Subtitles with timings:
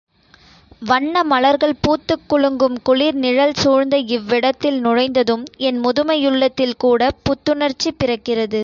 [0.81, 8.59] வண்ண மலர்கள் பூத்துக் குலுங்கும் குளிர் நிழல் சூழ்ந்த இவ்விடத்தில் நுழைந்ததும், என் முதுமையுள்ளத்தில் கூடப் புத்துணர்ச்சி பிறக்கிறது.